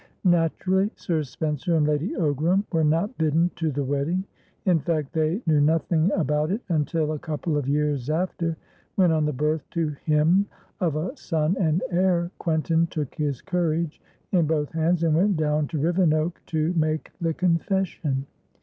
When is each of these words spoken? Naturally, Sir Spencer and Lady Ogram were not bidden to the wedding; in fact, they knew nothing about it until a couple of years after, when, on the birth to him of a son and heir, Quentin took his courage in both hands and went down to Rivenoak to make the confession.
Naturally, 0.25 0.89
Sir 0.95 1.21
Spencer 1.21 1.75
and 1.75 1.85
Lady 1.85 2.15
Ogram 2.15 2.63
were 2.71 2.83
not 2.83 3.15
bidden 3.19 3.51
to 3.55 3.69
the 3.71 3.83
wedding; 3.83 4.23
in 4.65 4.79
fact, 4.79 5.13
they 5.13 5.43
knew 5.45 5.61
nothing 5.61 6.11
about 6.15 6.49
it 6.49 6.61
until 6.69 7.11
a 7.11 7.19
couple 7.19 7.55
of 7.55 7.67
years 7.69 8.09
after, 8.09 8.57
when, 8.95 9.11
on 9.11 9.25
the 9.25 9.31
birth 9.31 9.61
to 9.69 9.89
him 10.03 10.47
of 10.79 10.95
a 10.95 11.15
son 11.15 11.55
and 11.59 11.83
heir, 11.91 12.31
Quentin 12.39 12.87
took 12.87 13.13
his 13.13 13.43
courage 13.43 14.01
in 14.31 14.47
both 14.47 14.71
hands 14.71 15.03
and 15.03 15.13
went 15.15 15.37
down 15.37 15.67
to 15.67 15.77
Rivenoak 15.77 16.41
to 16.47 16.73
make 16.73 17.11
the 17.21 17.35
confession. 17.35 18.25